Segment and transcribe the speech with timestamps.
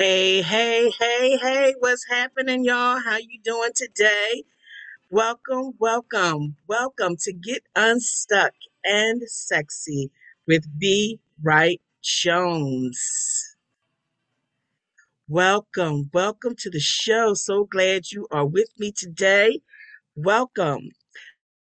[0.00, 3.00] Hey, hey, hey, hey, what's happening, y'all?
[3.00, 4.44] How you doing today?
[5.10, 8.52] Welcome, welcome, welcome to Get Unstuck
[8.84, 10.10] and Sexy
[10.48, 11.20] with B.
[11.42, 13.56] Wright Jones.
[15.28, 17.34] Welcome, welcome to the show.
[17.34, 19.60] So glad you are with me today.
[20.16, 20.90] Welcome.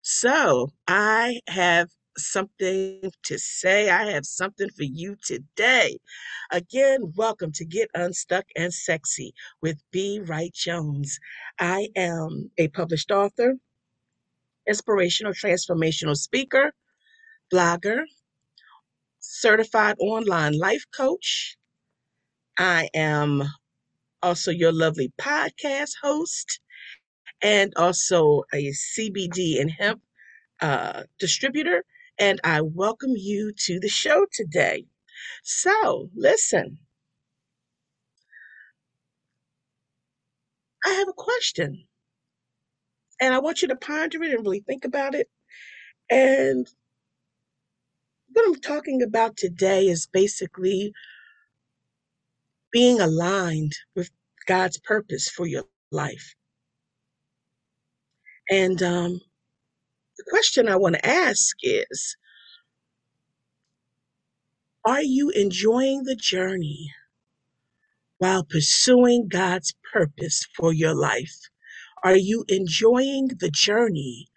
[0.03, 3.89] So, I have something to say.
[3.89, 5.97] I have something for you today.
[6.51, 10.19] Again, welcome to Get Unstuck and Sexy with B.
[10.19, 11.19] Wright Jones.
[11.59, 13.55] I am a published author,
[14.67, 16.73] inspirational transformational speaker,
[17.53, 18.03] blogger,
[19.19, 21.57] certified online life coach.
[22.57, 23.43] I am
[24.21, 26.59] also your lovely podcast host
[27.41, 30.01] and also a CBD and hemp
[30.61, 31.83] uh, distributor,
[32.19, 34.85] and I welcome you to the show today.
[35.43, 36.79] So, listen,
[40.85, 41.85] I have a question,
[43.21, 45.29] and I want you to ponder it and really think about it.
[46.09, 46.67] And
[48.33, 50.93] what I'm talking about today is basically
[52.71, 54.11] being aligned with
[54.47, 56.35] God's purpose for your life.
[58.49, 59.21] And um,
[60.17, 62.17] the question I want to ask is
[64.85, 66.91] Are you enjoying the journey
[68.19, 71.37] while pursuing God's purpose for your life?
[72.03, 74.27] Are you enjoying the journey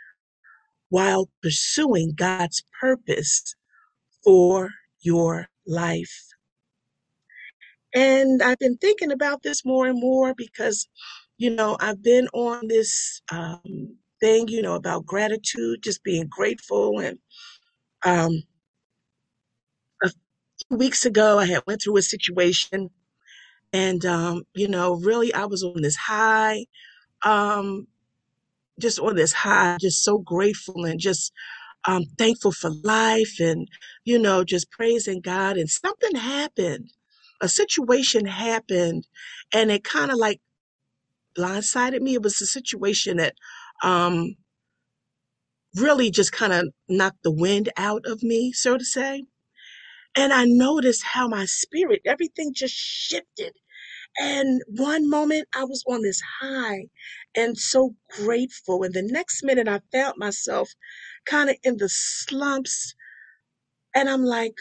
[0.90, 3.54] while pursuing God's purpose
[4.24, 6.24] for your life?
[7.94, 10.88] And I've been thinking about this more and more because,
[11.38, 17.00] you know, I've been on this um, thing, you know, about gratitude, just being grateful.
[17.00, 17.18] And
[18.04, 18.42] um,
[20.04, 20.10] a
[20.68, 22.90] few weeks ago, I had went through a situation,
[23.72, 26.66] and um, you know, really, I was on this high.
[27.24, 27.86] Um,
[28.80, 31.32] just on this high, just so grateful and just
[31.86, 33.68] um, thankful for life and,
[34.04, 35.58] you know, just praising God.
[35.58, 36.90] And something happened.
[37.42, 39.06] A situation happened
[39.54, 40.40] and it kind of like
[41.38, 42.14] blindsided me.
[42.14, 43.34] It was a situation that
[43.82, 44.36] um,
[45.76, 49.24] really just kind of knocked the wind out of me, so to say.
[50.16, 53.52] And I noticed how my spirit, everything just shifted
[54.20, 56.88] and one moment I was on this high
[57.36, 58.84] and so grateful.
[58.84, 60.70] And the next minute I found myself
[61.26, 62.94] kind of in the slumps.
[63.94, 64.56] And I'm like,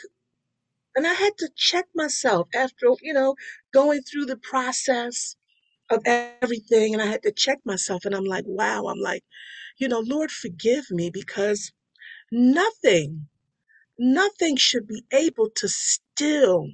[0.96, 3.36] and I had to check myself after, you know,
[3.74, 5.36] going through the process
[5.92, 6.94] of everything.
[6.94, 8.06] And I had to check myself.
[8.06, 9.24] And I'm like, wow, I'm like,
[9.80, 11.72] you know, Lord, forgive me because
[12.32, 13.28] nothing,
[14.00, 16.68] nothing should be able to still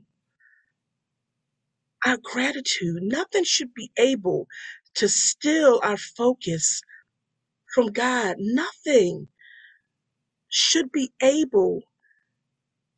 [2.06, 3.03] our gratitude.
[3.03, 4.48] Nothing should be able
[4.96, 6.82] to steal our focus
[7.74, 8.38] from God.
[8.40, 9.28] Nothing
[10.50, 11.82] should be able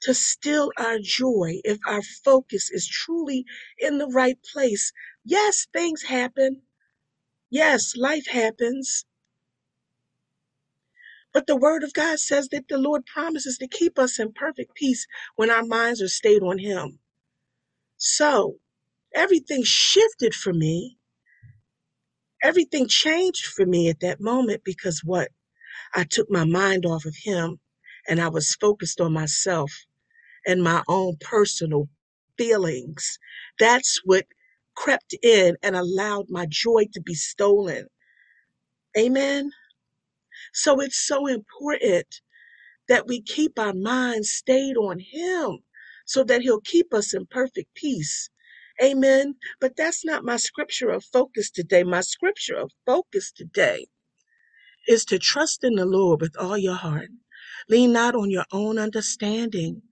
[0.02, 3.46] to steal our joy if our focus is truly
[3.80, 4.92] in the right place.
[5.28, 6.64] Yes, things happen.
[7.52, 9.06] Yes, life happens.
[11.34, 14.76] But the word of God says that the Lord promises to keep us in perfect
[14.76, 17.00] peace when our minds are stayed on Him.
[17.98, 18.58] So
[19.16, 20.92] everything shifted for me
[22.44, 25.30] everything changed for me at that moment because what?
[25.96, 27.60] I took my mind off of him
[28.08, 29.72] and I was focused on myself
[30.48, 31.90] and my own personal
[32.38, 33.20] feelings.
[33.60, 34.26] That's what
[34.78, 37.88] crept in and allowed my joy to be stolen.
[38.98, 39.52] Amen.
[40.54, 42.08] So it's so important
[42.90, 45.60] that we keep our minds stayed on him
[46.06, 48.30] so that he'll keep us in perfect peace.
[48.84, 49.36] Amen.
[49.62, 51.84] But that's not my scripture of focus today.
[51.84, 53.88] My scripture of focus today
[54.88, 57.10] is to trust in the Lord with all your heart.
[57.70, 59.84] Lean not on your own understanding,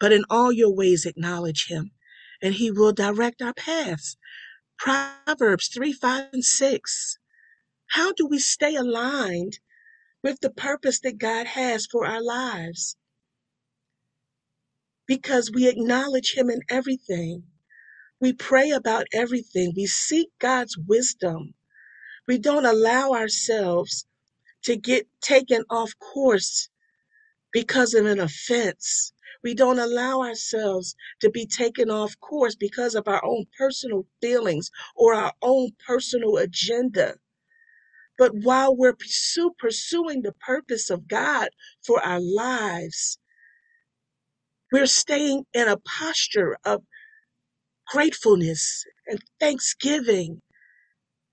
[0.00, 1.92] but in all your ways acknowledge him,
[2.42, 4.18] and he will direct our paths.
[4.78, 7.18] Proverbs 3, 5, and 6.
[7.88, 9.58] How do we stay aligned
[10.22, 12.96] with the purpose that God has for our lives?
[15.06, 17.44] Because we acknowledge him in everything.
[18.20, 19.72] We pray about everything.
[19.76, 21.54] We seek God's wisdom.
[22.28, 24.06] We don't allow ourselves
[24.64, 26.68] to get taken off course
[27.52, 29.13] because of an offense.
[29.44, 34.70] We don't allow ourselves to be taken off course because of our own personal feelings
[34.96, 37.16] or our own personal agenda.
[38.18, 41.50] But while we're pursue, pursuing the purpose of God
[41.86, 43.18] for our lives,
[44.72, 46.82] we're staying in a posture of
[47.88, 50.42] gratefulness and thanksgiving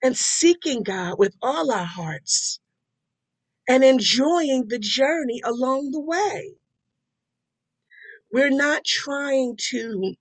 [0.04, 2.60] and seeking God with all our hearts
[3.70, 6.54] and enjoying the journey along the way.
[8.34, 10.16] We're not trying to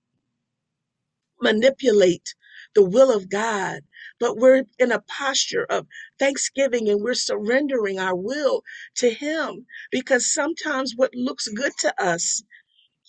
[1.41, 2.35] manipulate
[2.75, 3.81] the will of God,
[4.19, 5.87] but we're in a posture of
[6.19, 8.63] thanksgiving and we're surrendering our will
[8.97, 12.43] to Him because sometimes what looks good to us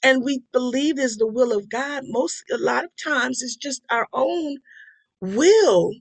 [0.05, 3.83] and we believe is the will of God, most a lot of times it's just
[3.91, 4.57] our own
[5.21, 5.93] will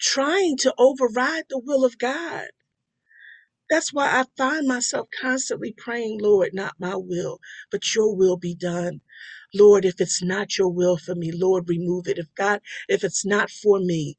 [0.00, 2.48] trying to override the will of God.
[3.72, 7.40] That's why I find myself constantly praying, Lord, not my will,
[7.72, 9.02] but your will be done.
[9.54, 12.18] Lord, if it's not your will for me, Lord, remove it.
[12.20, 14.18] If God, if it's not for me,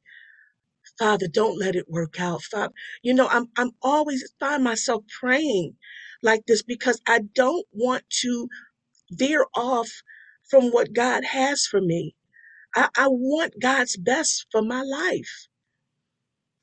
[1.00, 2.44] Father, don't let it work out.
[2.44, 2.74] Father,
[3.04, 5.76] you know, I'm I'm always find myself praying
[6.24, 8.50] like this because I don't want to
[9.12, 9.90] veer off
[10.50, 12.16] from what God has for me.
[12.76, 15.48] I, I want God's best for my life.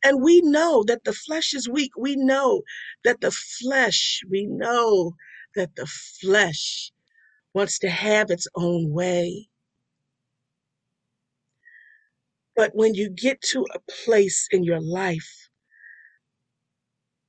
[0.02, 1.92] And we know that the flesh is weak.
[1.98, 2.62] We know
[3.04, 5.14] that the flesh, we know
[5.56, 6.92] that the flesh
[7.54, 9.48] wants to have its own way.
[12.56, 15.48] But when you get to a place in your life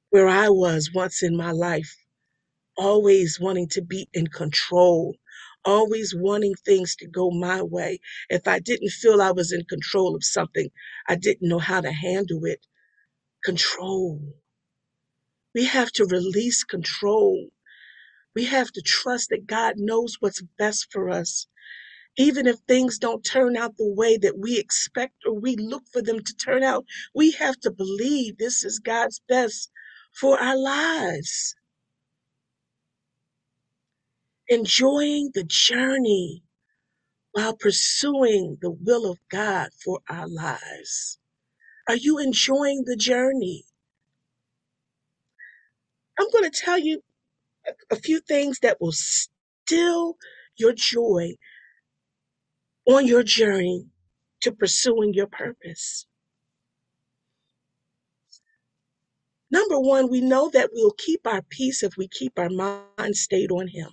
[0.09, 1.95] where I was once in my life,
[2.77, 5.15] always wanting to be in control,
[5.66, 8.00] always wanting things to go my way.
[8.30, 10.69] If I didn't feel I was in control of something,
[11.08, 12.66] I didn't know how to handle it.
[13.44, 14.22] Control.
[15.56, 17.48] We have to release control
[18.36, 21.48] We have to trust that God knows what's best for us.
[22.18, 26.02] Even if things don't turn out the way that we expect or we look for
[26.02, 26.86] them to turn out,
[27.16, 29.72] we have to believe this is God's best
[30.13, 31.56] for our lives.
[34.51, 36.44] Enjoying the journey
[37.31, 41.19] while pursuing the will of God for our lives.
[41.88, 43.63] Are you enjoying the journey?
[46.19, 47.01] I'm going to tell you
[47.92, 50.18] a few things that will still
[50.57, 51.36] your joy
[52.88, 53.88] on your journey
[54.42, 56.07] to pursuing your purpose.
[59.51, 63.51] Number one, we know that we'll keep our peace if we keep our mind stayed
[63.51, 63.89] on Him.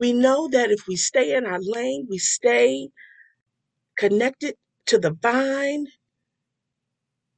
[0.00, 2.90] We know that if we stay in our lane, we stay
[3.98, 4.56] connected
[4.86, 5.86] to the vine,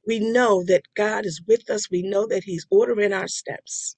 [0.07, 1.91] we know that God is with us.
[1.91, 3.95] We know that He's ordering our steps.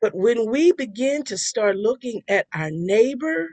[0.00, 3.48] But when we begin to start looking at our neighbor,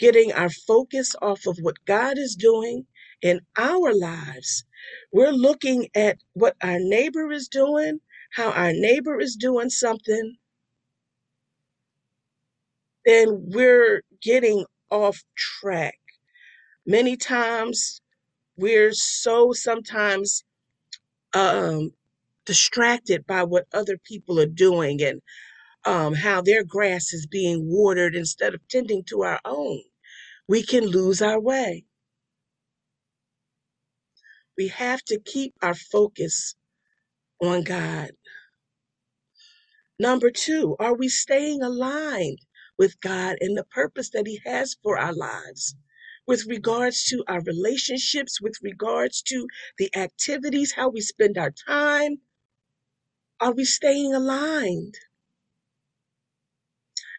[0.00, 2.86] getting our focus off of what God is doing
[3.22, 4.64] in our lives.
[5.12, 8.00] We're looking at what our neighbor is doing,
[8.34, 10.36] how our neighbor is doing something,
[13.08, 15.98] then we're getting off track.
[16.86, 18.00] Many times
[18.56, 20.44] we're so sometimes
[21.34, 21.92] um,
[22.46, 25.20] distracted by what other people are doing and
[25.86, 29.80] um, how their grass is being watered instead of tending to our own.
[30.48, 31.84] We can lose our way.
[34.58, 36.54] We have to keep our focus
[37.42, 38.10] on God.
[39.98, 42.40] Number two, are we staying aligned
[42.78, 45.74] with God and the purpose that He has for our lives?
[46.26, 49.46] With regards to our relationships, with regards to
[49.78, 52.18] the activities, how we spend our time,
[53.40, 54.94] are we staying aligned?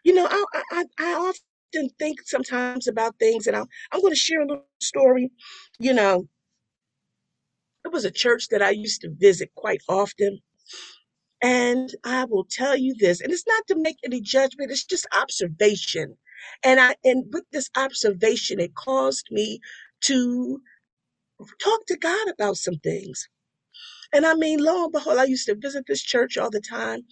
[0.04, 4.18] You know, I, I, I often think sometimes about things, and I'm, I'm going to
[4.18, 5.30] share a little story.
[5.78, 6.28] You know,
[7.84, 10.40] it was a church that I used to visit quite often
[11.42, 15.06] And I will tell you this, and it's not to make any judgment, it's just
[15.20, 16.16] observation.
[16.64, 19.60] And I and with this observation, it caused me
[20.02, 20.60] to
[21.62, 23.28] talk to God about some things.
[24.12, 27.02] And I mean, lo and behold, I used to visit this church all the time.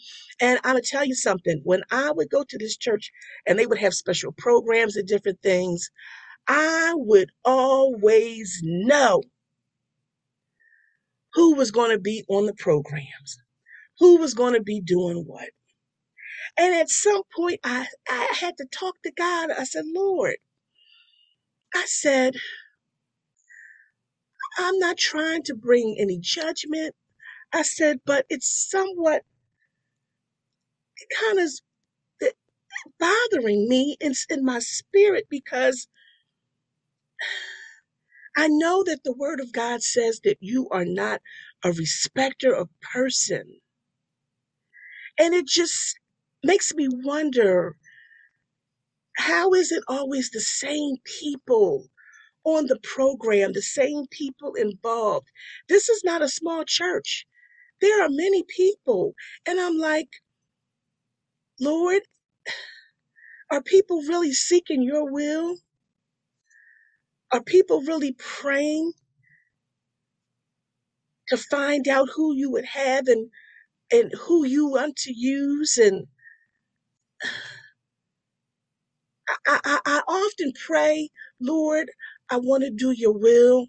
[0.40, 1.61] And I'm gonna tell you something.
[1.64, 3.12] When I would go to this church
[3.47, 5.90] and they would have special programs and different things,
[6.49, 9.23] I would always know
[11.35, 13.38] who was going to be on the programs,
[14.00, 15.50] who was going to be doing what.
[16.59, 19.50] And at some point, I, I had to talk to God.
[19.52, 20.37] I said, Lord,
[21.75, 22.35] I said,
[24.59, 26.95] I'm not trying to bring any judgment.
[27.52, 29.23] I said, but it's somewhat
[31.21, 31.50] kind of
[33.00, 35.88] bothering me in, in my spirit because
[38.37, 41.21] I know that the word of God says that you are not
[41.64, 43.61] a respecter of person.
[45.19, 45.99] And it just
[46.45, 47.75] makes me wonder
[49.19, 51.87] How is it always the same people
[52.45, 55.29] on the program, the same people involved?
[55.69, 57.27] This is not a small church.
[57.81, 59.15] There are many people.
[59.47, 60.09] And I'm like,
[61.61, 62.03] Lord,
[63.51, 65.57] are people really seeking your will?
[67.33, 68.93] Are people really praying
[71.29, 73.31] to find out who you would have and,
[73.92, 75.78] and who you want to use?
[75.78, 76.07] And
[79.47, 81.90] I, I, I often pray, Lord,
[82.30, 83.66] I want to do your will.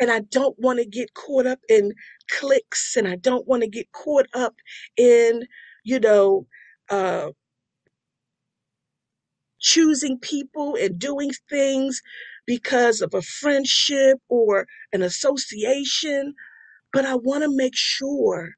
[0.00, 1.92] and I don't want to get caught up in
[2.30, 4.54] cliques and I don't want to get caught up
[4.96, 5.46] in,
[5.84, 6.46] you know,
[6.90, 7.30] uh,
[9.60, 12.02] choosing people and doing things
[12.46, 16.34] because of a friendship or an association.
[16.92, 18.50] But I want to make sure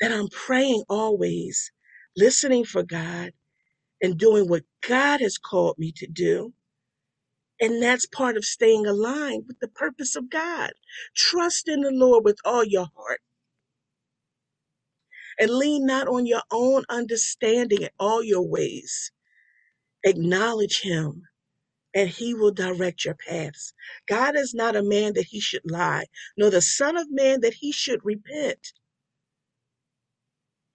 [0.00, 1.72] that I'm praying always,
[2.16, 3.32] listening for God
[4.02, 6.54] and doing what God has called me to do.
[7.60, 10.72] And that's part of staying aligned with the purpose of God.
[11.16, 13.20] Trust in the Lord with all your heart
[15.40, 19.12] and lean not on your own understanding in all your ways.
[20.04, 21.22] Acknowledge him
[21.94, 23.74] and he will direct your paths.
[24.08, 27.54] God is not a man that he should lie, nor the son of man that
[27.54, 28.72] he should repent.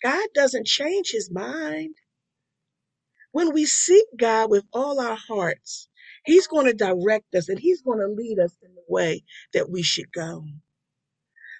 [0.03, 1.95] God doesn't change his mind.
[3.33, 5.89] When we seek God with all our hearts,
[6.25, 9.69] he's going to direct us and he's going to lead us in the way that
[9.71, 10.45] we should go.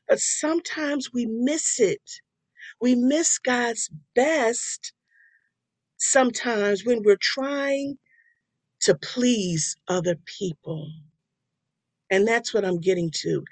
[0.10, 2.02] But sometimes we miss it.
[2.82, 4.94] We miss God's best
[5.98, 7.98] sometimes when we're trying
[8.82, 10.90] to please other people.
[12.12, 13.46] And that's what I'm getting to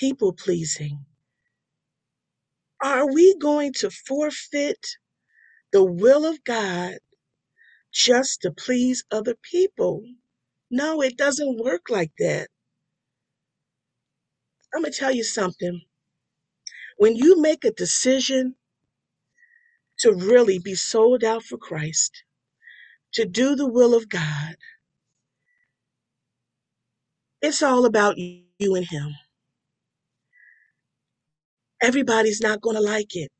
[0.00, 1.04] people pleasing.
[2.82, 4.86] Are we going to forfeit
[5.72, 6.94] the will of God
[7.92, 10.04] just to please other people?
[10.70, 12.48] No, it doesn't work like that.
[14.74, 15.82] I'm going to tell you something.
[16.98, 18.56] When you make a decision
[20.00, 22.24] to really be sold out for Christ,
[23.14, 24.56] to do the will of God,
[27.42, 29.12] it's all about you and Him.
[31.82, 33.30] Everybody's not going to like it.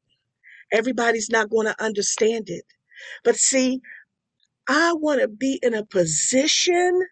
[0.73, 2.65] Everybody's not going to understand it.
[3.25, 3.81] But see,
[4.69, 7.03] I want to be in a position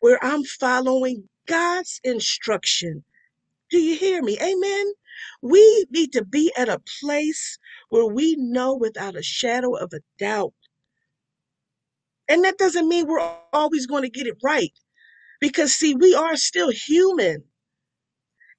[0.00, 3.04] where I'm following God's instruction.
[3.70, 4.38] Do you hear me?
[4.42, 4.86] Amen.
[5.42, 7.58] We need to be at a place
[7.90, 10.54] where we know without a shadow of a doubt.
[12.28, 13.20] And that doesn't mean we're
[13.52, 14.72] always going to get it right.
[15.40, 17.44] Because, see, we are still human.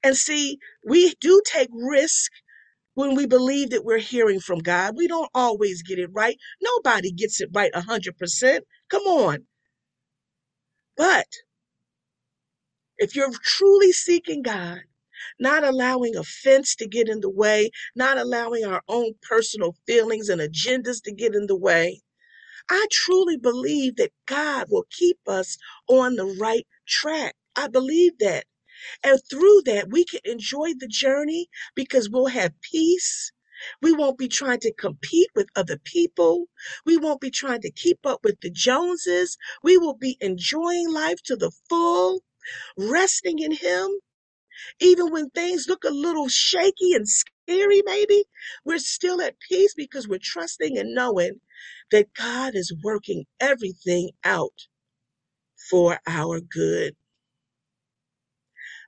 [0.08, 2.32] And see, we do take risk
[2.96, 4.96] when we believe that we're hearing from God.
[4.98, 6.38] We don't always get it right.
[6.62, 8.60] Nobody gets it right 100%.
[8.90, 9.46] Come on.
[10.98, 11.28] But
[13.00, 14.82] if you're truly seeking God,
[15.40, 20.42] not allowing offense to get in the way, not allowing our own personal feelings and
[20.42, 22.02] agendas to get in the way,
[22.70, 25.58] I truly believe that God will keep us
[25.90, 27.36] on the right track.
[27.56, 28.46] I believe that.
[29.04, 33.32] And through that, we can enjoy the journey because we'll have peace.
[33.82, 36.48] We won't be trying to compete with other people.
[36.86, 39.38] We won't be trying to keep up with the Joneses.
[39.64, 42.22] We will be enjoying life to the full,
[42.78, 43.90] resting in Him.
[44.82, 48.26] Even when things look a little shaky and scary, maybe,
[48.66, 51.42] we're still at peace because we're trusting and knowing
[51.92, 54.54] that God is working everything out
[55.70, 56.96] for our good.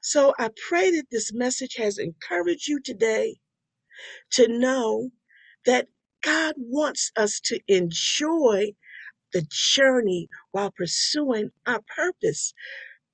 [0.02, 3.38] So I pray that this message has encouraged you today
[4.34, 5.10] to know
[5.66, 5.88] that
[6.24, 8.74] God wants us to enjoy
[9.34, 12.54] the journey while pursuing our purpose.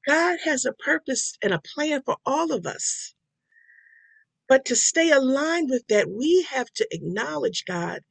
[0.07, 3.13] God has a purpose and a plan for all of us.
[4.49, 8.01] But to stay aligned with that, we have to acknowledge God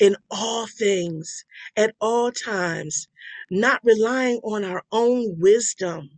[0.00, 1.44] in all things,
[1.76, 3.08] at all times,
[3.50, 6.10] not relying on our own wisdom,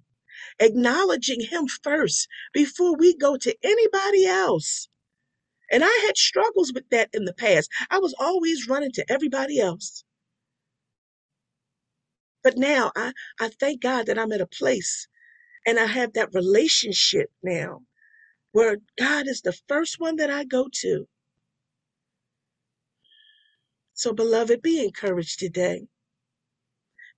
[0.60, 4.88] acknowledging Him first before we go to anybody else.
[5.70, 7.70] And I had struggles with that in the past.
[7.90, 10.04] I was always running to everybody else.
[12.44, 15.08] But now I, I thank God that I'm at a place
[15.66, 17.82] and I have that relationship now
[18.52, 21.06] where God is the first one that I go to.
[23.94, 25.86] So, beloved, be encouraged today.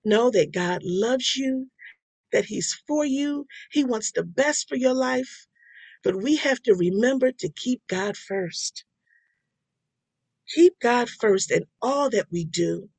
[0.05, 1.69] Know that God loves you,
[2.33, 5.47] that He's for you, He wants the best for your life.
[6.03, 8.85] But we have to remember to keep God first.
[10.55, 12.89] Keep God first in all that we do.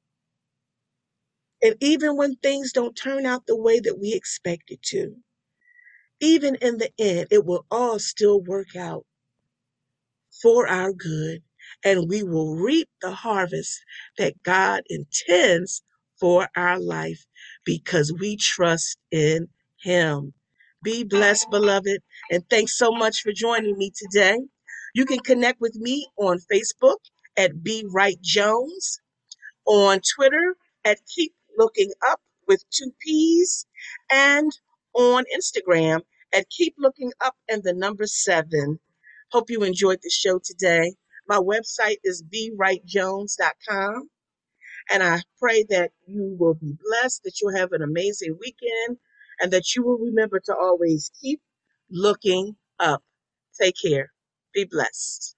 [1.62, 5.16] And even when things don't turn out the way that we expect it to,
[6.20, 9.04] even in the end, it will all still work out
[10.42, 11.42] for our good,
[11.84, 13.80] and we will reap the harvest
[14.18, 15.82] that God intends
[16.20, 17.24] for our life
[17.68, 19.48] because we trust in
[19.82, 20.32] Him.
[20.82, 22.00] Be blessed, beloved,
[22.32, 24.38] and thanks so much for joining me today.
[24.94, 26.96] You can connect with me on Facebook
[27.36, 27.84] at B.
[27.92, 28.98] Wright Jones
[29.66, 33.66] on Twitter at Keep Looking Up with two P's,
[34.10, 34.50] and
[34.94, 36.00] on Instagram
[36.34, 38.80] at Keep Looking Up and the number seven.
[39.30, 40.94] Hope you enjoyed the show today.
[41.28, 44.10] My website is brightjones.com,
[44.92, 48.98] and I pray that you will be blessed, that you'll have an amazing weekend,
[49.40, 51.40] and that you will remember to always keep
[51.90, 53.02] looking up.
[53.60, 54.12] Take care.
[54.54, 55.36] Be blessed.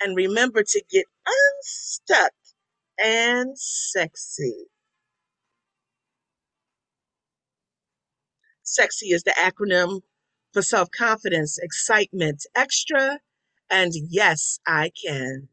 [0.00, 2.32] And remember to get unstuck
[3.02, 4.66] and sexy.
[8.62, 10.02] Sexy is the acronym
[10.52, 13.20] for self confidence, excitement, extra,
[13.70, 15.48] and yes, I can.